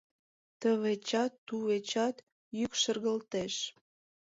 Тывечат-тувечат 0.59 2.15
йӱк 2.57 2.71
шергылтеш: 2.81 3.53